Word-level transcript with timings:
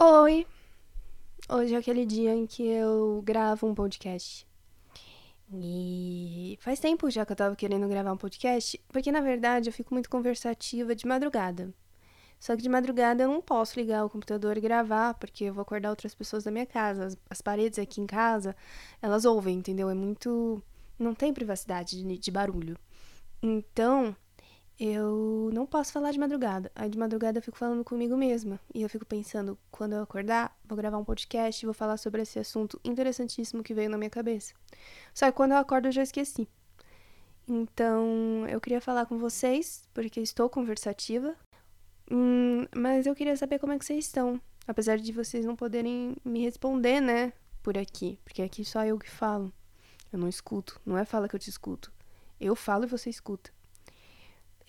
Oi! 0.00 0.46
Hoje 1.48 1.74
é 1.74 1.76
aquele 1.76 2.06
dia 2.06 2.32
em 2.32 2.46
que 2.46 2.62
eu 2.64 3.20
gravo 3.24 3.66
um 3.66 3.74
podcast. 3.74 4.46
E 5.52 6.56
faz 6.60 6.78
tempo 6.78 7.10
já 7.10 7.26
que 7.26 7.32
eu 7.32 7.36
tava 7.36 7.56
querendo 7.56 7.88
gravar 7.88 8.12
um 8.12 8.16
podcast, 8.16 8.80
porque 8.92 9.10
na 9.10 9.20
verdade 9.20 9.68
eu 9.68 9.72
fico 9.72 9.92
muito 9.92 10.08
conversativa 10.08 10.94
de 10.94 11.04
madrugada. 11.04 11.74
Só 12.38 12.54
que 12.54 12.62
de 12.62 12.68
madrugada 12.68 13.24
eu 13.24 13.28
não 13.28 13.42
posso 13.42 13.76
ligar 13.76 14.04
o 14.04 14.08
computador 14.08 14.56
e 14.56 14.60
gravar, 14.60 15.14
porque 15.14 15.46
eu 15.46 15.54
vou 15.54 15.62
acordar 15.62 15.90
outras 15.90 16.14
pessoas 16.14 16.44
da 16.44 16.52
minha 16.52 16.66
casa. 16.66 17.06
As, 17.06 17.18
as 17.28 17.42
paredes 17.42 17.80
aqui 17.80 18.00
em 18.00 18.06
casa, 18.06 18.54
elas 19.02 19.24
ouvem, 19.24 19.58
entendeu? 19.58 19.90
É 19.90 19.94
muito. 19.94 20.62
Não 20.96 21.12
tem 21.12 21.34
privacidade 21.34 22.00
de, 22.00 22.18
de 22.18 22.30
barulho. 22.30 22.78
Então, 23.42 24.14
eu 24.78 25.50
não 25.52 25.66
posso 25.66 25.92
falar 25.92 26.12
de 26.12 26.18
madrugada. 26.20 26.70
Aí 26.74 26.88
de 26.88 26.96
madrugada 26.96 27.38
eu 27.38 27.42
fico 27.42 27.58
falando 27.58 27.82
comigo 27.82 28.16
mesma. 28.16 28.60
E 28.72 28.82
eu 28.82 28.88
fico 28.88 29.04
pensando, 29.04 29.58
quando 29.70 29.94
eu 29.94 30.02
acordar, 30.02 30.56
vou 30.64 30.76
gravar 30.76 30.98
um 30.98 31.04
podcast 31.04 31.64
e 31.64 31.66
vou 31.66 31.74
falar 31.74 31.96
sobre 31.96 32.22
esse 32.22 32.38
assunto 32.38 32.80
interessantíssimo 32.84 33.62
que 33.62 33.74
veio 33.74 33.90
na 33.90 33.98
minha 33.98 34.10
cabeça. 34.10 34.54
Só 35.12 35.26
que 35.26 35.32
quando 35.32 35.52
eu 35.52 35.58
acordo 35.58 35.88
eu 35.88 35.92
já 35.92 36.02
esqueci. 36.02 36.48
Então, 37.48 38.46
eu 38.48 38.60
queria 38.60 38.80
falar 38.80 39.06
com 39.06 39.18
vocês, 39.18 39.82
porque 39.92 40.20
estou 40.20 40.48
conversativa. 40.48 41.34
Hum, 42.10 42.66
mas 42.76 43.06
eu 43.06 43.14
queria 43.14 43.36
saber 43.36 43.58
como 43.58 43.72
é 43.72 43.78
que 43.78 43.84
vocês 43.84 44.04
estão. 44.04 44.40
Apesar 44.66 44.98
de 44.98 45.12
vocês 45.12 45.44
não 45.44 45.56
poderem 45.56 46.14
me 46.24 46.40
responder, 46.44 47.00
né? 47.00 47.32
Por 47.62 47.76
aqui. 47.76 48.20
Porque 48.22 48.42
aqui 48.42 48.64
só 48.64 48.84
eu 48.84 48.98
que 48.98 49.10
falo. 49.10 49.52
Eu 50.12 50.18
não 50.18 50.28
escuto. 50.28 50.80
Não 50.86 50.96
é 50.96 51.04
fala 51.04 51.28
que 51.28 51.34
eu 51.34 51.40
te 51.40 51.50
escuto. 51.50 51.90
Eu 52.38 52.54
falo 52.54 52.84
e 52.84 52.86
você 52.86 53.10
escuta. 53.10 53.50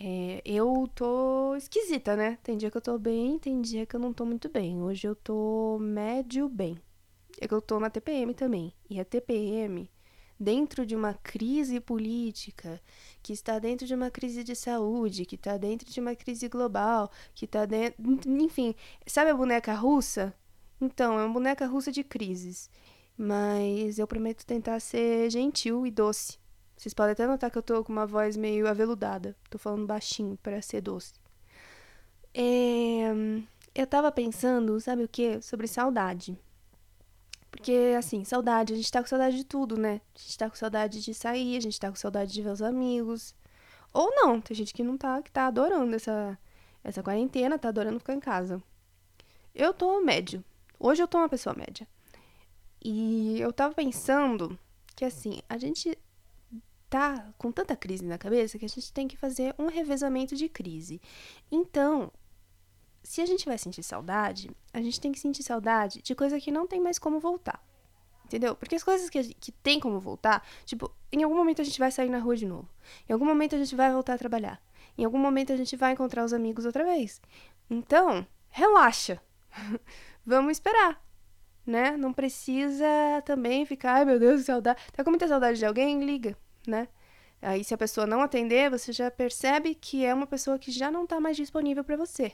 É, 0.02 0.42
eu 0.46 0.90
tô 0.96 1.56
esquisita, 1.58 2.16
né? 2.16 2.38
Tem 2.42 2.58
dia 2.58 2.72
que 2.72 2.78
eu 2.78 2.82
tô 2.82 2.98
bem, 2.98 3.38
tem 3.38 3.62
dia 3.62 3.86
que 3.86 3.96
eu 3.96 4.00
não 4.00 4.14
tô 4.14 4.26
muito 4.26 4.48
bem. 4.48 4.82
Hoje 4.82 5.06
eu 5.06 5.14
tô 5.16 5.78
médio 5.82 6.48
bem. 6.48 6.78
É 7.42 7.48
que 7.48 7.54
eu 7.54 7.62
tô 7.62 7.80
na 7.82 7.90
TPM 7.90 8.34
também. 8.34 8.74
E 8.90 8.98
a 9.00 9.04
TPM, 9.06 9.92
dentro 10.40 10.86
de 10.86 10.96
uma 10.96 11.14
crise 11.16 11.82
política, 11.82 12.82
que 13.22 13.34
está 13.34 13.60
dentro 13.60 13.86
de 13.86 13.94
uma 13.94 14.10
crise 14.10 14.42
de 14.42 14.56
saúde, 14.56 15.26
que 15.26 15.36
está 15.36 15.58
dentro 15.58 15.92
de 15.92 16.00
uma 16.00 16.16
crise 16.16 16.48
global, 16.48 17.12
que 17.36 17.44
está 17.46 17.66
dentro. 17.66 18.02
Enfim, 18.26 18.76
sabe 19.06 19.32
a 19.32 19.36
boneca 19.36 19.74
russa? 19.74 20.34
Então, 20.80 21.20
é 21.20 21.26
uma 21.26 21.34
boneca 21.34 21.68
russa 21.68 21.92
de 21.92 22.06
crises. 22.06 22.70
Mas 23.18 24.00
eu 24.00 24.08
prometo 24.08 24.46
tentar 24.46 24.80
ser 24.80 25.30
gentil 25.30 25.86
e 25.86 25.92
doce 25.92 26.40
vocês 26.80 26.94
podem 26.94 27.12
até 27.12 27.28
notar 27.28 27.52
que 27.52 27.58
eu 27.58 27.62
tô 27.62 27.84
com 27.84 27.92
uma 27.92 28.08
voz 28.08 28.38
meio 28.38 28.66
aveludada. 28.66 29.36
Tô 29.50 29.58
falando 29.58 29.86
baixinho 29.86 30.38
para 30.42 30.62
ser 30.62 30.80
doce. 30.80 31.12
É... 32.34 33.10
Eu 33.76 33.86
tava 33.86 34.10
pensando, 34.14 34.80
sabe 34.80 35.04
o 35.04 35.08
que? 35.10 35.42
Sobre 35.42 35.68
saudade. 35.68 36.40
Porque, 37.52 37.94
assim, 37.98 38.24
saudade, 38.24 38.72
a 38.72 38.76
gente 38.78 38.90
tá 38.90 39.02
com 39.02 39.10
saudade 39.10 39.36
de 39.36 39.44
tudo, 39.44 39.78
né? 39.78 40.00
A 40.16 40.20
gente 40.20 40.38
tá 40.38 40.50
com 40.50 40.56
saudade 40.56 41.02
de 41.04 41.14
sair, 41.14 41.58
a 41.58 41.60
gente 41.60 41.78
tá 41.78 41.90
com 41.90 41.98
saudade 41.98 42.32
de 42.32 42.42
ver 42.42 42.52
os 42.52 42.62
amigos. 42.62 43.36
Ou 43.92 44.10
não, 44.16 44.40
tem 44.40 44.56
gente 44.56 44.74
que 44.74 44.82
não 44.82 44.98
tá, 44.98 45.22
que 45.22 45.30
tá 45.30 45.48
adorando 45.48 45.94
essa, 45.94 46.40
essa 46.82 47.04
quarentena, 47.04 47.60
tá 47.60 47.68
adorando 47.68 48.00
ficar 48.00 48.14
em 48.14 48.22
casa. 48.22 48.64
Eu 49.54 49.74
tô 49.74 50.00
médio. 50.00 50.42
Hoje 50.80 51.04
eu 51.04 51.10
tô 51.10 51.18
uma 51.18 51.28
pessoa 51.28 51.54
média. 51.54 51.86
E 52.82 53.38
eu 53.42 53.52
tava 53.52 53.74
pensando 53.74 54.58
que, 54.96 55.04
assim, 55.04 55.42
a 55.50 55.58
gente 55.58 55.98
tá 56.90 57.32
com 57.38 57.52
tanta 57.52 57.76
crise 57.76 58.04
na 58.04 58.18
cabeça 58.18 58.58
que 58.58 58.66
a 58.66 58.70
gente 58.70 58.92
tem 58.92 59.08
que 59.08 59.16
fazer 59.16 59.54
um 59.60 59.68
revezamento 59.68 60.36
de 60.36 60.50
crise. 60.50 61.00
Então, 61.52 62.12
se 63.04 63.22
a 63.22 63.26
gente 63.26 63.46
vai 63.46 63.58
sentir 63.58 63.84
saudade, 63.84 64.50
a 64.74 64.82
gente 64.82 65.00
tem 65.00 65.12
que 65.12 65.20
sentir 65.20 65.44
saudade 65.44 66.02
de 66.02 66.16
coisa 66.16 66.40
que 66.40 66.52
não 66.52 66.68
tem 66.68 66.82
mais 66.82 66.98
como 66.98 67.20
voltar. 67.20 67.64
Entendeu? 68.26 68.56
Porque 68.56 68.76
as 68.76 68.84
coisas 68.84 69.10
que, 69.10 69.34
que 69.36 69.52
tem 69.52 69.80
como 69.80 70.00
voltar, 70.00 70.46
tipo, 70.66 70.92
em 71.12 71.24
algum 71.24 71.36
momento 71.36 71.62
a 71.62 71.66
gente 71.66 71.80
vai 71.80 71.92
sair 71.92 72.10
na 72.10 72.20
rua 72.20 72.36
de 72.36 72.46
novo. 72.46 72.70
Em 73.08 73.14
algum 73.14 73.26
momento 73.26 73.56
a 73.56 73.58
gente 73.58 73.76
vai 73.76 73.92
voltar 73.92 74.16
a 74.16 74.18
trabalhar. 74.18 74.62
Em 74.98 75.06
algum 75.06 75.18
momento 75.18 75.54
a 75.54 75.58
gente 75.58 75.76
vai 75.76 75.94
encontrar 75.94 76.24
os 76.24 76.34
amigos 76.34 76.66
outra 76.66 76.84
vez. 76.84 77.22
Então, 77.70 78.26
relaxa. 78.50 79.22
Vamos 80.26 80.52
esperar. 80.52 81.04
Né? 81.66 81.98
Não 81.98 82.14
precisa 82.14 82.88
também 83.26 83.66
ficar, 83.66 83.94
ai 83.96 84.06
meu 84.06 84.20
Deus, 84.20 84.46
saudade. 84.46 84.80
Tá 84.92 85.04
com 85.04 85.12
muita 85.12 85.28
saudade 85.28 85.58
de 85.60 85.66
alguém? 85.66 86.04
Liga 86.04 86.38
né? 86.70 86.88
Aí, 87.42 87.64
se 87.64 87.74
a 87.74 87.78
pessoa 87.78 88.06
não 88.06 88.22
atender, 88.22 88.70
você 88.70 88.92
já 88.92 89.10
percebe 89.10 89.74
que 89.74 90.06
é 90.06 90.14
uma 90.14 90.28
pessoa 90.28 90.60
que 90.60 90.72
já 90.72 90.92
não 90.92 91.04
está 91.04 91.20
mais 91.20 91.38
disponível 91.38 91.84
para 91.84 91.96
você. 91.96 92.34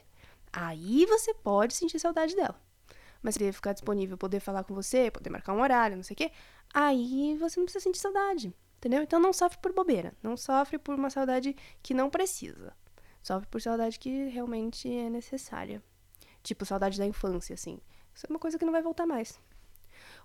Aí 0.52 1.06
você 1.06 1.32
pode 1.32 1.74
sentir 1.74 1.98
saudade 1.98 2.34
dela. 2.34 2.60
Mas 3.22 3.34
se 3.34 3.42
ele 3.42 3.52
ficar 3.52 3.72
disponível, 3.72 4.16
poder 4.16 4.40
falar 4.40 4.64
com 4.64 4.74
você, 4.74 5.10
poder 5.10 5.30
marcar 5.30 5.52
um 5.52 5.60
horário, 5.60 5.96
não 5.96 6.02
sei 6.02 6.14
o 6.14 6.16
quê, 6.16 6.32
aí 6.72 7.36
você 7.38 7.58
não 7.58 7.64
precisa 7.64 7.82
sentir 7.82 7.98
saudade, 7.98 8.54
entendeu? 8.78 9.02
Então 9.02 9.18
não 9.18 9.32
sofre 9.32 9.58
por 9.58 9.72
bobeira, 9.72 10.14
não 10.22 10.36
sofre 10.36 10.78
por 10.78 10.94
uma 10.94 11.10
saudade 11.10 11.56
que 11.82 11.94
não 11.94 12.10
precisa. 12.10 12.72
Sofre 13.22 13.48
por 13.48 13.60
saudade 13.60 13.98
que 13.98 14.28
realmente 14.28 14.88
é 14.88 15.10
necessária. 15.10 15.82
Tipo, 16.42 16.64
saudade 16.64 16.98
da 16.98 17.04
infância, 17.04 17.54
assim. 17.54 17.80
Isso 18.14 18.26
é 18.26 18.30
uma 18.30 18.38
coisa 18.38 18.58
que 18.58 18.64
não 18.64 18.72
vai 18.72 18.82
voltar 18.82 19.04
mais. 19.04 19.40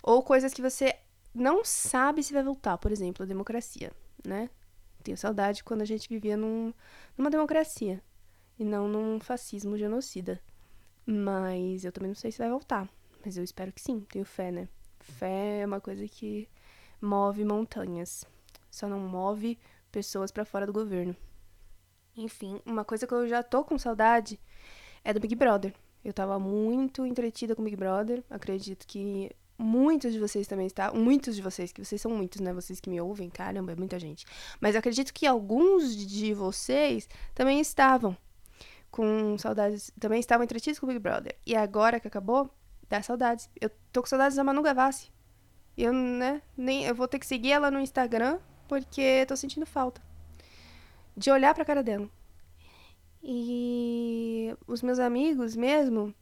Ou 0.02 0.22
coisas 0.22 0.54
que 0.54 0.62
você 0.62 0.96
não 1.34 1.64
sabe 1.64 2.22
se 2.22 2.32
vai 2.32 2.42
voltar, 2.42 2.78
por 2.78 2.92
exemplo, 2.92 3.22
a 3.22 3.26
democracia, 3.26 3.92
né? 4.24 4.50
Tenho 5.02 5.16
saudade 5.16 5.64
quando 5.64 5.82
a 5.82 5.86
gente 5.86 6.08
vivia 6.08 6.36
num, 6.36 6.72
numa 7.16 7.30
democracia 7.30 8.02
e 8.58 8.64
não 8.64 8.88
num 8.88 9.18
fascismo 9.18 9.76
genocida. 9.76 10.40
Mas 11.04 11.84
eu 11.84 11.90
também 11.90 12.08
não 12.08 12.14
sei 12.14 12.30
se 12.30 12.38
vai 12.38 12.48
voltar. 12.48 12.88
Mas 13.24 13.36
eu 13.36 13.42
espero 13.42 13.72
que 13.72 13.80
sim, 13.80 14.00
tenho 14.00 14.24
fé, 14.24 14.52
né? 14.52 14.68
Fé 15.00 15.60
é 15.60 15.66
uma 15.66 15.80
coisa 15.80 16.06
que 16.06 16.48
move 17.00 17.44
montanhas. 17.44 18.24
Só 18.70 18.88
não 18.88 19.00
move 19.00 19.58
pessoas 19.90 20.30
para 20.30 20.44
fora 20.44 20.66
do 20.66 20.72
governo. 20.72 21.16
Enfim, 22.16 22.60
uma 22.64 22.84
coisa 22.84 23.06
que 23.06 23.14
eu 23.14 23.26
já 23.26 23.42
tô 23.42 23.64
com 23.64 23.78
saudade 23.78 24.38
é 25.02 25.12
do 25.12 25.20
Big 25.20 25.34
Brother. 25.34 25.74
Eu 26.04 26.12
tava 26.12 26.38
muito 26.38 27.06
entretida 27.06 27.54
com 27.54 27.62
o 27.62 27.64
Big 27.64 27.76
Brother. 27.76 28.22
Acredito 28.30 28.86
que 28.86 29.30
muitos 29.58 30.12
de 30.12 30.18
vocês 30.18 30.46
também 30.46 30.66
está, 30.66 30.92
muitos 30.92 31.36
de 31.36 31.42
vocês, 31.42 31.72
que 31.72 31.84
vocês 31.84 32.00
são 32.00 32.10
muitos, 32.10 32.40
né? 32.40 32.52
Vocês 32.52 32.80
que 32.80 32.90
me 32.90 33.00
ouvem, 33.00 33.30
caramba, 33.30 33.72
é 33.72 33.76
muita 33.76 33.98
gente. 33.98 34.26
Mas 34.60 34.76
acredito 34.76 35.12
que 35.12 35.26
alguns 35.26 35.96
de 35.96 36.34
vocês 36.34 37.08
também 37.34 37.60
estavam 37.60 38.16
com 38.90 39.36
saudades, 39.38 39.90
também 39.98 40.20
estavam 40.20 40.44
entretidos 40.44 40.78
com 40.78 40.86
o 40.86 40.88
Big 40.88 41.00
Brother. 41.00 41.36
E 41.46 41.54
agora 41.56 41.98
que 41.98 42.08
acabou, 42.08 42.50
dá 42.88 43.02
saudades. 43.02 43.48
Eu 43.60 43.70
tô 43.90 44.02
com 44.02 44.08
saudades 44.08 44.36
da 44.36 44.44
Manu 44.44 44.62
Gavassi. 44.62 45.10
Eu, 45.76 45.92
né, 45.92 46.42
nem 46.56 46.84
eu 46.84 46.94
vou 46.94 47.08
ter 47.08 47.18
que 47.18 47.26
seguir 47.26 47.52
ela 47.52 47.70
no 47.70 47.80
Instagram 47.80 48.38
porque 48.68 49.24
tô 49.26 49.34
sentindo 49.36 49.66
falta 49.66 50.02
de 51.16 51.30
olhar 51.30 51.54
pra 51.54 51.64
cara 51.64 51.82
dela. 51.82 52.08
E 53.22 54.54
os 54.66 54.82
meus 54.82 54.98
amigos 54.98 55.54
mesmo, 55.54 56.14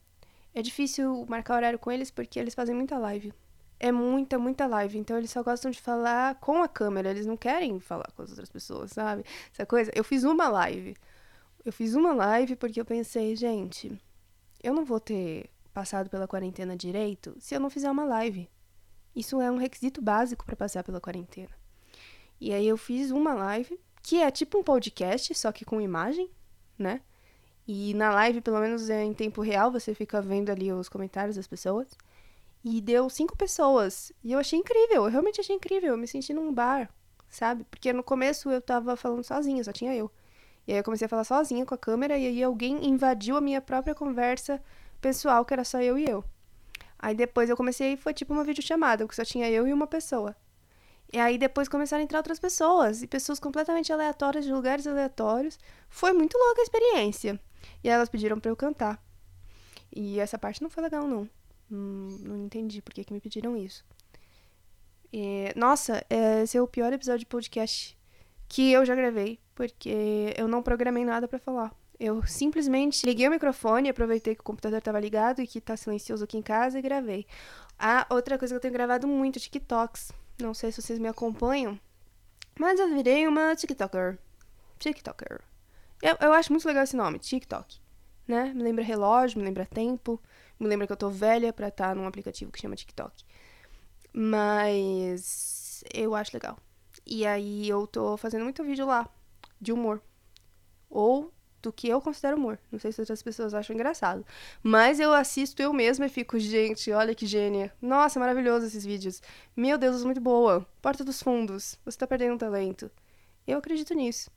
é 0.55 0.63
difícil 0.63 1.25
marcar 1.29 1.57
horário 1.57 1.79
com 1.79 1.91
eles 1.91 2.11
porque 2.11 2.39
eles 2.39 2.55
fazem 2.55 2.75
muita 2.75 2.99
live. 2.99 3.33
É 3.79 3.91
muita, 3.91 4.39
muita 4.39 4.67
live. 4.67 4.99
Então 4.99 5.17
eles 5.17 5.31
só 5.31 5.43
gostam 5.43 5.71
de 5.71 5.81
falar 5.81 6.35
com 6.37 6.63
a 6.63 6.69
câmera. 6.69 7.11
Eles 7.11 7.27
não 7.27 7.37
querem 7.37 7.81
falar 7.81 8.11
com 8.15 8.23
as 8.23 8.31
outras 8.31 8.51
pessoas, 8.51 8.91
sabe? 8.93 9.25
Essa 9.53 9.65
coisa. 9.65 9.91
Eu 9.95 10.05
fiz 10.05 10.25
uma 10.25 10.49
live. 10.49 10.97
Eu 11.65 11.73
fiz 11.73 11.95
uma 11.95 12.13
live 12.13 12.57
porque 12.57 12.81
eu 12.81 12.85
pensei, 12.85 13.37
gente, 13.37 13.99
eu 14.63 14.75
não 14.75 14.85
vou 14.85 15.01
ter 15.01 15.51
passado 15.73 16.11
pela 16.11 16.27
quarentena 16.27 16.77
direito 16.77 17.35
se 17.39 17.55
eu 17.55 17.61
não 17.61 17.71
fizer 17.71 17.91
uma 17.91 18.05
live. 18.05 18.49
Isso 19.15 19.41
é 19.41 19.51
um 19.51 19.57
requisito 19.57 20.03
básico 20.03 20.45
para 20.45 20.57
passar 20.57 20.85
pela 20.85 21.01
quarentena. 21.01 21.51
E 22.41 22.53
aí 22.53 22.67
eu 22.67 22.77
fiz 22.77 23.11
uma 23.11 23.35
live 23.35 23.79
que 24.03 24.23
é 24.23 24.31
tipo 24.31 24.59
um 24.59 24.63
podcast, 24.63 25.35
só 25.35 25.53
que 25.53 25.65
com 25.65 25.81
imagem, 25.81 26.31
né? 26.79 27.03
E 27.67 27.95
na 27.95 28.11
live, 28.13 28.41
pelo 28.41 28.61
menos 28.61 28.91
é 28.91 29.05
em 29.05 29.15
tempo 29.15 29.43
real, 29.43 29.71
você 29.71 29.95
fica 29.95 30.21
vendo 30.21 30.51
ali 30.51 30.73
os 30.73 30.89
comentários 30.89 31.37
das 31.37 31.47
pessoas. 31.47 31.89
E 32.65 32.81
deu 32.81 33.09
cinco 33.09 33.37
pessoas. 33.37 34.13
E 34.23 34.33
eu 34.33 34.39
achei 34.39 34.59
incrível, 34.59 35.05
eu 35.05 35.11
realmente 35.11 35.41
achei 35.41 35.55
incrível. 35.57 35.91
Eu 35.93 35.99
me 35.99 36.07
senti 36.07 36.33
num 36.33 36.53
bar, 36.53 36.91
sabe? 37.29 37.65
Porque 37.71 37.93
no 37.93 38.03
começo 38.03 38.51
eu 38.51 38.61
tava 38.61 38.97
falando 38.97 39.25
sozinha, 39.25 39.63
só 39.65 39.73
tinha 39.73 39.95
eu. 39.95 40.11
E 40.67 40.73
aí 40.73 40.79
eu 40.79 40.85
comecei 40.85 41.07
a 41.07 41.09
falar 41.09 41.25
sozinha 41.25 41.65
com 41.65 41.75
a 41.75 41.79
câmera, 41.79 42.19
e 42.19 42.27
aí 42.27 42.43
alguém 42.43 42.87
invadiu 42.87 43.37
a 43.37 43.41
minha 43.41 43.61
própria 43.61 43.95
conversa 43.95 44.63
pessoal, 45.01 45.45
que 45.45 45.55
era 45.55 45.65
só 45.65 45.81
eu 45.81 45.99
e 45.99 46.09
eu. 46.09 46.25
Aí 46.99 47.15
depois 47.15 47.49
eu 47.49 47.57
comecei, 47.57 47.97
foi 47.97 48.13
tipo 48.13 48.33
uma 48.33 48.45
videochamada, 48.45 49.05
porque 49.05 49.17
só 49.17 49.25
tinha 49.25 49.51
eu 49.51 49.67
e 49.67 49.73
uma 49.73 49.87
pessoa. 49.87 50.37
E 51.13 51.19
aí 51.19 51.39
depois 51.39 51.69
começaram 51.69 52.03
a 52.03 52.05
entrar 52.05 52.19
outras 52.19 52.39
pessoas, 52.39 53.03
e 53.03 53.07
pessoas 53.07 53.41
completamente 53.41 53.93
aleatórias, 53.93 54.45
de 54.45 54.53
lugares 54.53 54.87
aleatórios. 54.87 55.59
Foi 55.89 56.13
muito 56.13 56.37
louca 56.37 56.61
a 56.61 56.65
experiência. 56.65 57.41
E 57.83 57.89
elas 57.89 58.09
pediram 58.09 58.39
para 58.39 58.51
eu 58.51 58.57
cantar. 58.57 59.03
E 59.95 60.21
essa 60.21 60.39
parte 60.39 60.63
não 60.63 60.71
foi 60.71 60.83
legal, 60.83 61.07
não. 61.07 61.29
Hum, 61.71 62.19
não 62.23 62.45
entendi 62.45 62.83
por 62.83 62.93
que, 62.93 63.05
que 63.05 63.13
me 63.13 63.21
pediram 63.21 63.57
isso. 63.57 63.85
E, 65.13 65.53
nossa, 65.57 66.05
esse 66.43 66.57
é 66.57 66.63
o 66.63 66.69
pior 66.69 66.93
episódio 66.93 67.21
de 67.21 67.27
podcast 67.27 67.99
que 68.49 68.73
eu 68.73 68.85
já 68.85 68.95
gravei, 68.95 69.39
porque 69.55 70.35
eu 70.37 70.49
não 70.49 70.63
programei 70.63 71.05
nada 71.05 71.27
para 71.27 71.39
falar. 71.39 71.75
Eu 71.99 72.27
simplesmente 72.27 73.05
liguei 73.05 73.29
o 73.29 73.31
microfone, 73.31 73.89
aproveitei 73.89 74.35
que 74.35 74.41
o 74.41 74.45
computador 74.45 74.79
estava 74.79 74.99
ligado 74.99 75.43
e 75.43 75.47
que 75.47 75.61
tá 75.61 75.77
silencioso 75.77 76.25
aqui 76.25 76.39
em 76.39 76.43
casa 76.43 76.79
e 76.79 76.83
gravei. 76.83 77.27
Ah, 77.79 78.07
outra 78.11 78.39
coisa 78.39 78.55
que 78.55 78.57
eu 78.57 78.61
tenho 78.61 78.73
gravado 78.73 79.07
muito, 79.07 79.39
TikToks. 79.39 80.13
Não 80.41 80.55
sei 80.55 80.73
se 80.73 80.81
vocês 80.81 80.99
me 80.99 81.09
acompanham, 81.09 81.79
mas 82.59 82.81
eu 82.81 82.89
virei 82.89 83.27
uma 83.29 83.55
TikToker. 83.55 84.19
TikToker. 84.79 85.43
Eu, 86.03 86.17
eu 86.21 86.33
acho 86.33 86.53
muito 86.53 86.67
legal 86.67 86.85
esse 86.85 86.97
nome, 86.97 87.19
TikTok. 87.19 87.79
Né? 88.27 88.53
Me 88.55 88.63
lembra 88.63 88.85
relógio, 88.85 89.39
me 89.39 89.45
lembra 89.45 89.67
tempo, 89.67 90.21
me 90.59 90.67
lembra 90.67 90.87
que 90.87 90.93
eu 90.93 90.97
tô 90.97 91.11
velha 91.11 91.53
pra 91.53 91.69
estar 91.69 91.89
tá 91.89 91.95
num 91.95 92.07
aplicativo 92.07 92.53
que 92.53 92.61
chama 92.61 92.77
TikTok. 92.77 93.25
Mas 94.13 95.83
eu 95.93 96.15
acho 96.15 96.31
legal. 96.35 96.59
E 97.07 97.27
aí 97.27 97.69
eu 97.69 97.87
tô 97.87 98.17
fazendo 98.17 98.45
muito 98.45 98.63
vídeo 98.65 98.87
lá, 98.87 99.09
de 99.61 99.73
humor. 99.73 100.03
Ou 100.89 101.33
do 101.63 101.73
que 101.73 101.89
eu 101.89 102.01
considero 102.01 102.37
humor. 102.37 102.59
Não 102.71 102.79
sei 102.79 102.93
se 102.93 103.01
outras 103.01 103.23
pessoas 103.23 103.55
acham 103.55 103.75
engraçado. 103.75 104.25
Mas 104.63 104.99
eu 104.99 105.13
assisto 105.13 105.61
eu 105.63 105.73
mesma 105.73 106.07
e 106.07 106.09
fico, 106.09 106.39
gente, 106.39 106.91
olha 106.93 107.15
que 107.15 107.27
gênia. 107.27 107.73
Nossa, 107.81 108.19
maravilhoso 108.19 108.67
esses 108.67 108.85
vídeos. 108.85 109.23
Meu 109.57 109.77
Deus, 109.77 110.05
muito 110.05 110.21
boa. 110.21 110.67
Porta 110.81 111.05
dos 111.05 111.23
fundos. 111.23 111.79
Você 111.85 111.99
tá 111.99 112.07
perdendo 112.07 112.35
um 112.35 112.39
talento. 112.39 112.91
Eu 113.47 113.59
acredito 113.59 113.95
nisso. 113.95 114.31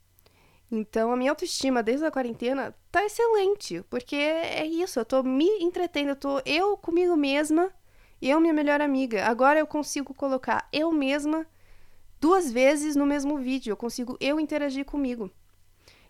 Então, 0.70 1.12
a 1.12 1.16
minha 1.16 1.30
autoestima 1.30 1.82
desde 1.82 2.04
a 2.04 2.10
quarentena 2.10 2.74
tá 2.90 3.04
excelente, 3.04 3.82
porque 3.90 4.16
é 4.16 4.66
isso, 4.66 4.98
eu 4.98 5.04
tô 5.04 5.22
me 5.22 5.48
entretendo, 5.60 6.08
eu 6.10 6.16
tô 6.16 6.40
eu 6.44 6.76
comigo 6.76 7.16
mesma, 7.16 7.70
eu 8.20 8.40
minha 8.40 8.52
melhor 8.52 8.80
amiga. 8.80 9.24
Agora 9.26 9.58
eu 9.58 9.66
consigo 9.66 10.14
colocar 10.14 10.68
eu 10.72 10.90
mesma 10.90 11.46
duas 12.20 12.50
vezes 12.50 12.96
no 12.96 13.06
mesmo 13.06 13.38
vídeo, 13.38 13.72
eu 13.72 13.76
consigo 13.76 14.16
eu 14.20 14.40
interagir 14.40 14.84
comigo. 14.84 15.30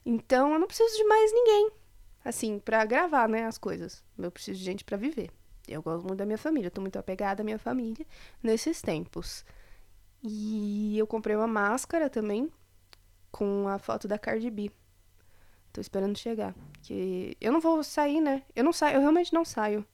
Então 0.07 0.53
eu 0.53 0.59
não 0.59 0.67
preciso 0.67 0.97
de 0.97 1.05
mais 1.05 1.33
ninguém, 1.33 1.71
assim, 2.25 2.59
para 2.59 2.85
gravar, 2.85 3.29
né, 3.29 3.47
as 3.47 3.59
coisas. 3.59 4.05
Eu 4.17 4.31
preciso 4.31 4.59
de 4.59 4.65
gente 4.65 4.85
para 4.85 4.97
viver. 4.97 5.31
Eu 5.67 5.83
gosto 5.83 6.07
muito 6.07 6.19
da 6.19 6.27
minha 6.27 6.39
família, 6.39 6.69
eu 6.69 6.71
tô 6.71 6.81
muito 6.81 6.99
apegada 6.99 7.43
à 7.43 7.45
minha 7.45 7.59
família 7.59 8.07
nesses 8.43 8.81
tempos. 8.81 9.45
E 10.23 10.97
eu 10.99 11.07
comprei 11.07 11.35
uma 11.37 11.47
máscara 11.47 12.09
também 12.09 12.51
com 13.35 13.67
a 13.67 13.81
foto 13.81 14.07
da 14.07 14.17
Cardi 14.17 14.49
B. 14.49 14.71
Tô 15.73 15.81
esperando 15.81 16.17
chegar, 16.17 16.55
que 16.85 17.37
eu 17.41 17.51
não 17.51 17.61
vou 17.61 17.83
sair, 17.83 18.21
né? 18.21 18.45
Eu 18.55 18.63
não 18.63 18.73
saio, 18.73 18.95
eu 18.95 19.01
realmente 19.01 19.35
não 19.35 19.45
saio. 19.45 19.85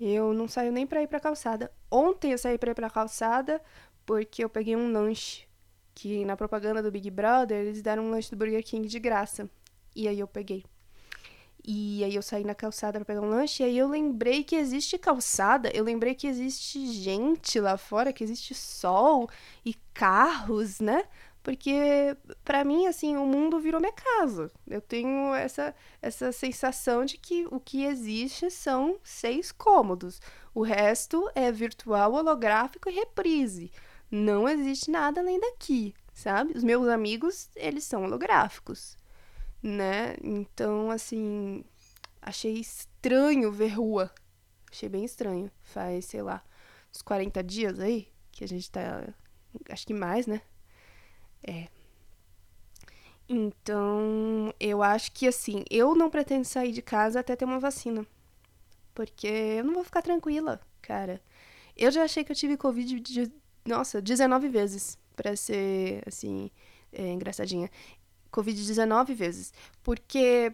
Eu 0.00 0.32
não 0.32 0.48
saio 0.48 0.72
nem 0.72 0.86
para 0.86 1.02
ir 1.02 1.06
pra 1.06 1.20
calçada. 1.20 1.70
Ontem 1.90 2.32
eu 2.32 2.38
saí 2.38 2.56
para 2.56 2.70
ir 2.70 2.74
pra 2.74 2.88
calçada 2.88 3.60
porque 4.06 4.42
eu 4.42 4.48
peguei 4.48 4.74
um 4.74 4.90
lanche 4.90 5.46
que 5.94 6.24
na 6.24 6.34
propaganda 6.34 6.82
do 6.82 6.90
Big 6.90 7.10
Brother 7.10 7.58
eles 7.58 7.82
deram 7.82 8.04
um 8.06 8.10
lanche 8.10 8.30
do 8.30 8.38
Burger 8.38 8.64
King 8.64 8.88
de 8.88 8.98
graça. 8.98 9.50
E 9.94 10.08
aí 10.08 10.18
eu 10.18 10.26
peguei. 10.26 10.64
E 11.62 12.02
aí 12.02 12.14
eu 12.14 12.22
saí 12.22 12.42
na 12.42 12.54
calçada 12.54 12.98
para 12.98 13.04
pegar 13.04 13.20
um 13.20 13.28
lanche 13.28 13.62
e 13.62 13.66
aí 13.66 13.76
eu 13.76 13.86
lembrei 13.86 14.42
que 14.42 14.56
existe 14.56 14.96
calçada, 14.98 15.70
eu 15.74 15.84
lembrei 15.84 16.14
que 16.14 16.26
existe 16.26 16.86
gente 16.86 17.60
lá 17.60 17.76
fora, 17.76 18.12
que 18.14 18.24
existe 18.24 18.54
sol 18.54 19.28
e 19.64 19.74
carros, 19.92 20.80
né? 20.80 21.04
Porque 21.42 22.16
para 22.44 22.64
mim 22.64 22.86
assim, 22.86 23.16
o 23.16 23.26
mundo 23.26 23.60
virou 23.60 23.80
minha 23.80 23.92
casa. 23.92 24.50
Eu 24.66 24.80
tenho 24.80 25.34
essa 25.34 25.74
essa 26.00 26.30
sensação 26.32 27.04
de 27.04 27.18
que 27.18 27.46
o 27.50 27.58
que 27.58 27.84
existe 27.84 28.50
são 28.50 28.98
seis 29.02 29.50
cômodos. 29.50 30.20
O 30.54 30.62
resto 30.62 31.30
é 31.34 31.50
virtual, 31.50 32.14
holográfico 32.14 32.88
e 32.88 32.92
reprise 32.92 33.70
não 34.12 34.46
existe 34.46 34.90
nada 34.90 35.22
além 35.22 35.40
daqui, 35.40 35.94
sabe? 36.12 36.52
Os 36.54 36.62
meus 36.62 36.86
amigos, 36.86 37.48
eles 37.56 37.82
são 37.84 38.04
holográficos, 38.04 38.98
né? 39.62 40.14
Então, 40.22 40.90
assim, 40.90 41.64
achei 42.20 42.52
estranho 42.52 43.50
ver 43.50 43.68
rua. 43.68 44.12
Achei 44.70 44.88
bem 44.88 45.02
estranho. 45.02 45.50
Faz, 45.62 46.04
sei 46.04 46.20
lá, 46.20 46.44
uns 46.94 47.00
40 47.00 47.42
dias 47.42 47.80
aí 47.80 48.06
que 48.30 48.44
a 48.44 48.46
gente 48.46 48.70
tá. 48.70 49.08
Acho 49.70 49.86
que 49.86 49.94
mais, 49.94 50.26
né? 50.26 50.42
É. 51.46 51.68
Então, 53.28 54.52
eu 54.60 54.82
acho 54.82 55.12
que 55.12 55.26
assim, 55.26 55.64
eu 55.70 55.94
não 55.94 56.10
pretendo 56.10 56.44
sair 56.44 56.72
de 56.72 56.82
casa 56.82 57.20
até 57.20 57.34
ter 57.36 57.44
uma 57.44 57.58
vacina. 57.58 58.06
Porque 58.94 59.26
eu 59.26 59.64
não 59.64 59.74
vou 59.74 59.84
ficar 59.84 60.02
tranquila, 60.02 60.60
cara. 60.82 61.20
Eu 61.76 61.90
já 61.90 62.04
achei 62.04 62.24
que 62.24 62.32
eu 62.32 62.36
tive 62.36 62.56
Covid 62.56 63.00
de 63.00 63.32
nossa, 63.64 64.02
19 64.02 64.48
vezes, 64.48 64.98
para 65.16 65.36
ser, 65.36 66.02
assim, 66.06 66.50
é, 66.92 67.08
engraçadinha. 67.12 67.70
Covid 68.30 68.66
19 68.66 69.14
vezes. 69.14 69.52
Porque 69.82 70.52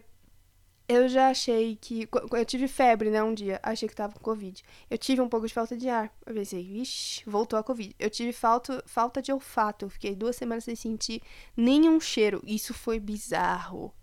eu 0.89 1.07
já 1.07 1.29
achei 1.29 1.77
que. 1.79 2.09
Eu 2.31 2.43
tive 2.43 2.67
febre, 2.67 3.11
né, 3.11 3.21
um 3.23 3.33
dia. 3.33 3.59
Achei 3.61 3.87
que 3.87 3.95
tava 3.95 4.13
com 4.13 4.19
Covid. 4.19 4.63
Eu 4.89 4.97
tive 4.97 5.21
um 5.21 5.29
pouco 5.29 5.47
de 5.47 5.53
falta 5.53 5.77
de 5.77 5.87
ar. 5.87 6.11
Eu 6.25 6.33
pensei, 6.33 6.63
vixe, 6.63 7.23
voltou 7.27 7.59
a 7.59 7.63
Covid. 7.63 7.95
Eu 7.99 8.09
tive 8.09 8.33
falta, 8.33 8.83
falta 8.87 9.21
de 9.21 9.31
olfato. 9.31 9.85
Eu 9.85 9.89
fiquei 9.89 10.15
duas 10.15 10.35
semanas 10.35 10.63
sem 10.63 10.75
sentir 10.75 11.21
nenhum 11.55 11.99
cheiro. 11.99 12.41
Isso 12.43 12.73
foi 12.73 12.99
bizarro 12.99 13.93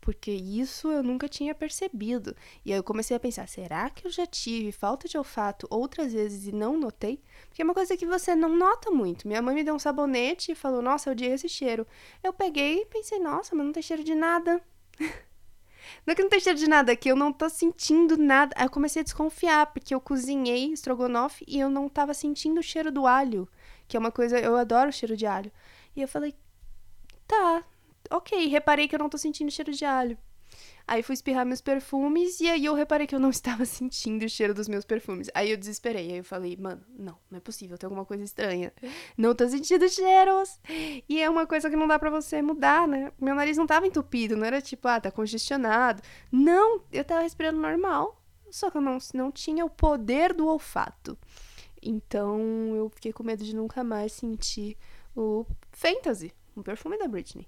porque 0.00 0.30
isso 0.30 0.88
eu 0.88 1.02
nunca 1.02 1.28
tinha 1.28 1.54
percebido. 1.54 2.34
E 2.64 2.72
aí 2.72 2.78
eu 2.78 2.82
comecei 2.84 3.16
a 3.16 3.20
pensar: 3.20 3.48
será 3.48 3.88
que 3.90 4.06
eu 4.06 4.10
já 4.10 4.26
tive 4.26 4.72
falta 4.72 5.08
de 5.08 5.16
olfato 5.16 5.66
outras 5.70 6.12
vezes 6.12 6.46
e 6.46 6.52
não 6.52 6.78
notei? 6.78 7.22
Porque 7.48 7.62
é 7.62 7.64
uma 7.64 7.74
coisa 7.74 7.96
que 7.96 8.06
você 8.06 8.34
não 8.34 8.56
nota 8.56 8.90
muito. 8.90 9.28
Minha 9.28 9.42
mãe 9.42 9.54
me 9.54 9.64
deu 9.64 9.74
um 9.74 9.78
sabonete 9.78 10.52
e 10.52 10.54
falou: 10.54 10.82
nossa, 10.82 11.08
eu 11.08 11.12
odiei 11.12 11.32
esse 11.32 11.48
cheiro. 11.48 11.86
Eu 12.22 12.32
peguei 12.32 12.82
e 12.82 12.86
pensei: 12.86 13.18
nossa, 13.18 13.54
mas 13.54 13.64
não 13.64 13.72
tem 13.72 13.82
cheiro 13.82 14.04
de 14.04 14.14
nada. 14.14 14.60
Não 16.06 16.12
é 16.12 16.14
que 16.14 16.22
não 16.22 16.30
tem 16.30 16.40
cheiro 16.40 16.58
de 16.58 16.68
nada, 16.68 16.96
que 16.96 17.10
eu 17.10 17.16
não 17.16 17.32
tô 17.32 17.48
sentindo 17.48 18.16
nada. 18.16 18.54
Aí 18.56 18.66
eu 18.66 18.70
comecei 18.70 19.00
a 19.00 19.04
desconfiar, 19.04 19.66
porque 19.66 19.94
eu 19.94 20.00
cozinhei 20.00 20.72
estrogonofe 20.72 21.44
e 21.46 21.58
eu 21.58 21.70
não 21.70 21.88
tava 21.88 22.14
sentindo 22.14 22.60
o 22.60 22.62
cheiro 22.62 22.90
do 22.90 23.06
alho, 23.06 23.48
que 23.88 23.96
é 23.96 24.00
uma 24.00 24.12
coisa, 24.12 24.38
eu 24.38 24.56
adoro 24.56 24.90
o 24.90 24.92
cheiro 24.92 25.16
de 25.16 25.26
alho. 25.26 25.50
E 25.94 26.02
eu 26.02 26.08
falei, 26.08 26.34
tá, 27.26 27.64
ok, 28.10 28.46
reparei 28.46 28.88
que 28.88 28.94
eu 28.94 28.98
não 28.98 29.08
tô 29.08 29.18
sentindo 29.18 29.50
cheiro 29.50 29.72
de 29.72 29.84
alho. 29.84 30.16
Aí 30.90 31.04
fui 31.04 31.12
espirrar 31.12 31.46
meus 31.46 31.60
perfumes 31.60 32.40
e 32.40 32.50
aí 32.50 32.64
eu 32.64 32.74
reparei 32.74 33.06
que 33.06 33.14
eu 33.14 33.20
não 33.20 33.30
estava 33.30 33.64
sentindo 33.64 34.24
o 34.24 34.28
cheiro 34.28 34.52
dos 34.52 34.66
meus 34.66 34.84
perfumes. 34.84 35.30
Aí 35.32 35.48
eu 35.52 35.56
desesperei. 35.56 36.10
Aí 36.10 36.18
eu 36.18 36.24
falei, 36.24 36.56
mano, 36.56 36.82
não, 36.98 37.16
não 37.30 37.36
é 37.36 37.40
possível, 37.40 37.78
tem 37.78 37.86
alguma 37.86 38.04
coisa 38.04 38.24
estranha. 38.24 38.72
Não 39.16 39.32
tô 39.32 39.48
sentindo 39.48 39.88
cheiros. 39.88 40.58
E 41.08 41.22
é 41.22 41.30
uma 41.30 41.46
coisa 41.46 41.70
que 41.70 41.76
não 41.76 41.86
dá 41.86 41.96
para 41.96 42.10
você 42.10 42.42
mudar, 42.42 42.88
né? 42.88 43.12
Meu 43.20 43.36
nariz 43.36 43.56
não 43.56 43.68
tava 43.68 43.86
entupido, 43.86 44.36
não 44.36 44.44
era 44.44 44.60
tipo, 44.60 44.88
ah, 44.88 45.00
tá 45.00 45.12
congestionado. 45.12 46.02
Não, 46.32 46.82
eu 46.90 47.04
tava 47.04 47.20
respirando 47.20 47.60
normal. 47.60 48.20
Só 48.50 48.68
que 48.68 48.76
eu 48.76 48.82
não, 48.82 48.98
não 49.14 49.30
tinha 49.30 49.64
o 49.64 49.70
poder 49.70 50.34
do 50.34 50.48
olfato. 50.48 51.16
Então 51.80 52.74
eu 52.74 52.90
fiquei 52.90 53.12
com 53.12 53.22
medo 53.22 53.44
de 53.44 53.54
nunca 53.54 53.84
mais 53.84 54.10
sentir 54.10 54.76
o 55.14 55.46
Fantasy, 55.70 56.32
o 56.56 56.64
perfume 56.64 56.98
da 56.98 57.06
Britney. 57.06 57.46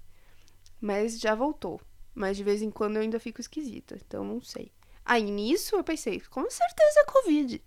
Mas 0.79 1.19
já 1.19 1.35
voltou. 1.35 1.81
Mas 2.13 2.37
de 2.37 2.43
vez 2.43 2.61
em 2.61 2.69
quando 2.69 2.97
eu 2.97 3.01
ainda 3.01 3.19
fico 3.19 3.41
esquisita, 3.41 3.95
então 3.95 4.23
não 4.23 4.41
sei. 4.41 4.71
Aí 5.05 5.23
nisso 5.23 5.75
eu 5.75 5.83
pensei, 5.83 6.19
com 6.21 6.49
certeza 6.49 6.99
é 6.99 7.05
Covid. 7.05 7.61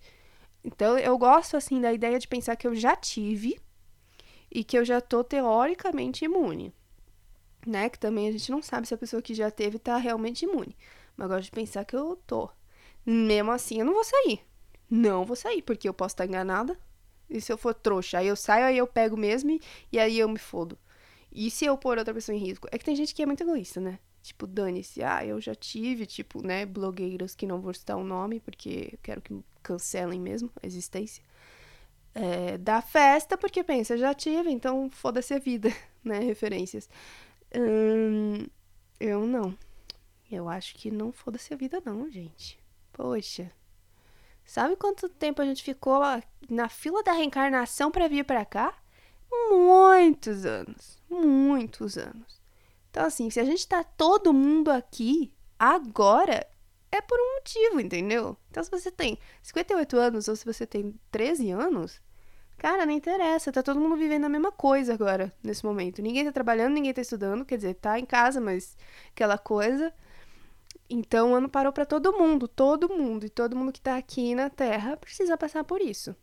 Então 0.63 0.97
eu 0.97 1.17
gosto 1.17 1.55
assim 1.55 1.79
da 1.79 1.93
ideia 1.93 2.19
de 2.19 2.27
pensar 2.27 2.55
que 2.55 2.67
eu 2.67 2.75
já 2.75 2.95
tive 2.95 3.59
e 4.51 4.63
que 4.63 4.77
eu 4.77 4.83
já 4.83 4.99
tô 4.99 5.23
teoricamente 5.23 6.25
imune. 6.25 6.73
Né? 7.65 7.89
Que 7.89 7.99
também 7.99 8.27
a 8.27 8.31
gente 8.31 8.51
não 8.51 8.61
sabe 8.61 8.87
se 8.87 8.93
a 8.93 8.97
pessoa 8.97 9.21
que 9.21 9.33
já 9.33 9.51
teve 9.51 9.77
tá 9.77 9.97
realmente 9.97 10.45
imune. 10.45 10.75
Mas 11.15 11.25
eu 11.25 11.35
gosto 11.35 11.45
de 11.45 11.51
pensar 11.51 11.85
que 11.85 11.95
eu 11.95 12.15
tô. 12.25 12.49
Mesmo 13.05 13.51
assim, 13.51 13.79
eu 13.79 13.85
não 13.85 13.93
vou 13.93 14.03
sair. 14.03 14.41
Não 14.89 15.25
vou 15.25 15.35
sair, 15.35 15.61
porque 15.61 15.87
eu 15.87 15.93
posso 15.93 16.13
estar 16.13 16.25
enganada. 16.25 16.77
E 17.29 17.41
se 17.41 17.51
eu 17.51 17.57
for 17.57 17.73
trouxa, 17.73 18.19
aí 18.19 18.27
eu 18.27 18.35
saio, 18.35 18.65
aí 18.65 18.77
eu 18.77 18.87
pego 18.87 19.17
mesmo 19.17 19.51
e, 19.51 19.61
e 19.91 19.99
aí 19.99 20.17
eu 20.17 20.29
me 20.29 20.39
fodo. 20.39 20.77
E 21.31 21.51
se 21.51 21.65
eu 21.65 21.77
pôr 21.77 21.97
outra 21.97 22.13
pessoa 22.13 22.35
em 22.35 22.39
risco? 22.39 22.67
É 22.71 22.77
que 22.77 22.85
tem 22.85 22.95
gente 22.95 23.13
que 23.13 23.21
é 23.21 23.25
muito 23.25 23.43
egoísta, 23.43 23.81
né? 23.81 23.99
Tipo, 24.27 24.45
dane-se. 24.45 25.01
Ah, 25.01 25.25
eu 25.25 25.39
já 25.39 25.55
tive, 25.55 26.05
tipo, 26.05 26.45
né, 26.45 26.65
blogueiras 26.65 27.33
que 27.33 27.47
não 27.47 27.61
vou 27.61 27.73
citar 27.73 27.95
o 27.95 28.03
nome, 28.03 28.41
porque 28.41 28.89
eu 28.91 28.99
quero 29.01 29.21
que 29.21 29.33
cancelem 29.63 30.19
mesmo 30.19 30.51
a 30.61 30.67
existência. 30.67 31.23
É, 32.13 32.57
da 32.57 32.81
festa, 32.81 33.37
porque 33.37 33.63
pensa, 33.63 33.97
já 33.97 34.13
tive, 34.13 34.49
então 34.51 34.89
foda-se 34.91 35.33
a 35.33 35.39
vida, 35.39 35.69
né? 36.03 36.19
Referências. 36.19 36.89
Hum, 37.55 38.45
eu 38.99 39.25
não. 39.25 39.57
Eu 40.29 40.49
acho 40.49 40.75
que 40.75 40.91
não 40.91 41.13
foda-se 41.13 41.53
a 41.53 41.57
vida, 41.57 41.81
não, 41.85 42.11
gente. 42.11 42.59
Poxa. 42.91 43.49
Sabe 44.43 44.75
quanto 44.75 45.07
tempo 45.07 45.41
a 45.41 45.45
gente 45.45 45.63
ficou 45.63 46.01
na 46.49 46.67
fila 46.67 47.01
da 47.01 47.13
reencarnação 47.13 47.89
para 47.91 48.09
vir 48.09 48.25
para 48.25 48.43
cá? 48.43 48.77
Muitos 49.31 50.45
anos. 50.45 51.01
Muitos 51.09 51.97
anos. 51.97 52.41
Então, 52.97 53.05
assim, 53.05 53.29
se 53.29 53.39
a 53.39 53.43
gente 53.43 53.67
tá 53.67 53.83
todo 53.83 54.33
mundo 54.33 54.71
aqui 54.71 55.31
agora, 55.59 56.47
é 56.91 56.99
por 56.99 57.15
um 57.19 57.35
motivo, 57.35 57.79
entendeu? 57.79 58.35
Então, 58.49 58.63
se 58.63 58.71
você 58.71 58.89
tem 58.89 59.19
58 59.43 59.97
anos 59.97 60.27
ou 60.27 60.35
se 60.35 60.43
você 60.43 60.65
tem 60.65 60.99
13 61.11 61.51
anos, 61.51 62.01
cara, 62.57 62.87
não 62.87 62.91
interessa. 62.93 63.51
Tá 63.51 63.61
todo 63.61 63.79
mundo 63.79 63.95
vivendo 63.95 64.25
a 64.25 64.29
mesma 64.29 64.51
coisa 64.51 64.95
agora, 64.95 65.31
nesse 65.43 65.63
momento. 65.63 66.01
Ninguém 66.01 66.25
tá 66.25 66.31
trabalhando, 66.31 66.73
ninguém 66.73 66.91
tá 66.91 66.99
estudando. 66.99 67.45
Quer 67.45 67.57
dizer, 67.57 67.75
tá 67.75 67.99
em 67.99 68.05
casa, 68.05 68.41
mas 68.41 68.75
aquela 69.11 69.37
coisa. 69.37 69.93
Então, 70.89 71.33
o 71.33 71.35
ano 71.35 71.47
parou 71.47 71.71
para 71.71 71.85
todo 71.85 72.17
mundo, 72.17 72.47
todo 72.47 72.89
mundo. 72.89 73.27
E 73.27 73.29
todo 73.29 73.55
mundo 73.55 73.71
que 73.71 73.79
tá 73.79 73.95
aqui 73.95 74.33
na 74.33 74.49
Terra 74.49 74.97
precisa 74.97 75.37
passar 75.37 75.63
por 75.63 75.81
isso. 75.83 76.15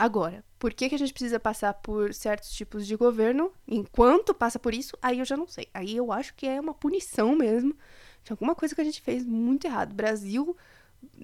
Agora, 0.00 0.42
por 0.58 0.72
que, 0.72 0.88
que 0.88 0.94
a 0.94 0.98
gente 0.98 1.12
precisa 1.12 1.38
passar 1.38 1.74
por 1.74 2.14
certos 2.14 2.50
tipos 2.52 2.86
de 2.86 2.96
governo 2.96 3.52
enquanto 3.68 4.32
passa 4.32 4.58
por 4.58 4.72
isso? 4.72 4.96
Aí 5.02 5.18
eu 5.18 5.26
já 5.26 5.36
não 5.36 5.46
sei. 5.46 5.68
Aí 5.74 5.94
eu 5.94 6.10
acho 6.10 6.34
que 6.34 6.46
é 6.46 6.58
uma 6.58 6.72
punição 6.72 7.36
mesmo 7.36 7.76
de 8.24 8.32
alguma 8.32 8.54
coisa 8.54 8.74
que 8.74 8.80
a 8.80 8.84
gente 8.84 9.02
fez 9.02 9.26
muito 9.26 9.66
errado. 9.66 9.92
Brasil. 9.92 10.56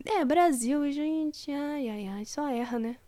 É, 0.05 0.23
Brasil, 0.27 0.93
gente. 0.93 1.51
Ai, 1.51 1.89
ai, 1.89 2.07
ai. 2.07 2.27
Só 2.27 2.47
erra, 2.49 2.79
né? 2.79 2.99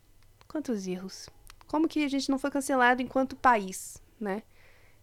Quantos 0.48 0.86
erros. 0.86 1.28
Como 1.66 1.86
que 1.86 2.02
a 2.02 2.08
gente 2.08 2.30
não 2.30 2.38
foi 2.38 2.50
cancelado 2.50 3.02
enquanto 3.02 3.36
país, 3.36 4.02
né? 4.18 4.44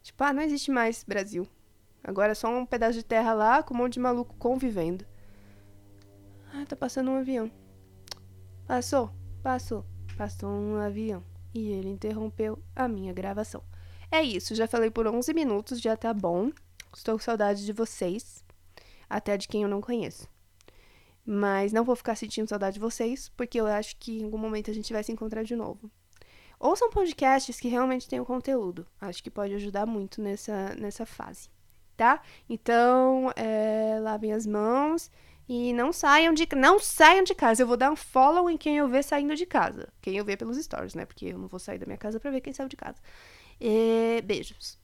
Tipo, 0.02 0.24
ah, 0.24 0.34
não 0.34 0.42
existe 0.42 0.72
mais 0.72 1.04
Brasil. 1.04 1.48
Agora 2.04 2.32
é 2.32 2.36
só 2.36 2.50
um 2.50 2.66
pedaço 2.66 2.94
de 2.94 3.06
terra 3.06 3.34
lá 3.34 3.62
com 3.62 3.76
um 3.76 3.78
monte 3.78 3.94
de 3.94 4.00
maluco 4.00 4.34
convivendo. 4.40 5.06
Ah, 6.52 6.66
tá 6.68 6.76
passando 6.76 7.12
um 7.12 7.18
avião. 7.18 7.52
Passou, 8.66 9.12
passou. 9.44 9.86
Passou 10.18 10.50
um 10.50 10.78
avião 10.78 11.22
e 11.54 11.72
ele 11.72 11.90
interrompeu 11.90 12.58
a 12.74 12.88
minha 12.88 13.12
gravação. 13.12 13.62
É 14.10 14.22
isso, 14.24 14.56
já 14.56 14.66
falei 14.66 14.90
por 14.90 15.06
11 15.08 15.34
minutos, 15.34 15.82
já 15.82 15.98
tá 15.98 16.14
bom. 16.14 16.52
Estou 16.96 17.16
com 17.16 17.24
saudade 17.24 17.66
de 17.66 17.74
vocês, 17.74 18.44
até 19.10 19.36
de 19.36 19.48
quem 19.48 19.64
eu 19.64 19.70
não 19.70 19.82
conheço. 19.82 20.28
Mas 21.26 21.74
não 21.74 21.84
vou 21.84 21.98
ficar 21.98 22.16
sentindo 22.16 22.48
saudade 22.48 22.76
de 22.76 22.80
vocês, 22.80 23.30
porque 23.36 23.60
eu 23.60 23.68
acho 23.68 23.98
que 23.98 24.20
em 24.20 24.24
algum 24.24 24.38
momento 24.38 24.72
a 24.72 24.74
gente 24.74 24.94
vai 24.94 25.04
se 25.04 25.12
encontrar 25.12 25.44
de 25.44 25.56
novo. 25.56 25.92
Ouçam 26.58 26.90
podcasts 26.90 27.60
que 27.60 27.68
realmente 27.68 28.08
tenham 28.08 28.24
conteúdo. 28.24 28.88
Acho 29.02 29.22
que 29.22 29.30
pode 29.30 29.54
ajudar 29.56 29.86
muito 29.86 30.22
nessa, 30.22 30.76
nessa 30.76 31.06
fase, 31.06 31.50
tá? 31.98 32.22
Então, 32.48 33.32
é, 33.36 34.00
lavem 34.00 34.32
as 34.32 34.46
mãos 34.46 35.12
e 35.48 35.74
não 35.74 35.94
saiam 35.94 36.34
de 36.34 36.48
não 36.56 36.80
saiam 36.80 37.24
de 37.24 37.36
casa. 37.36 37.62
Eu 37.62 37.68
vou 37.68 37.78
dar 37.78 37.92
um 37.92 37.96
follow 37.96 38.50
em 38.50 38.58
quem 38.58 38.78
eu 38.78 38.88
ver 38.88 39.04
saindo 39.04 39.36
de 39.36 39.46
casa. 39.46 39.90
Quem 40.02 40.18
eu 40.18 40.26
ver 40.26 40.38
pelos 40.38 40.58
stories, 40.58 40.96
né? 40.96 41.06
Porque 41.06 41.28
eu 41.28 41.38
não 41.38 41.48
vou 41.48 41.60
sair 41.60 41.78
da 41.78 41.86
minha 41.86 41.98
casa 41.98 42.20
para 42.20 42.32
ver 42.32 42.42
quem 42.42 42.54
saiu 42.54 42.70
de 42.70 42.76
casa. 42.76 42.98
E... 43.60 44.22
Beijos. 44.26 44.78